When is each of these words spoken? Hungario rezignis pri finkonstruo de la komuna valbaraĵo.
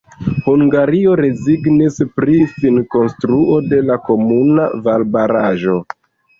Hungario 0.45 1.11
rezignis 1.21 1.99
pri 2.15 2.39
finkonstruo 2.55 3.61
de 3.75 3.83
la 3.93 4.01
komuna 4.11 4.69
valbaraĵo. 4.91 5.81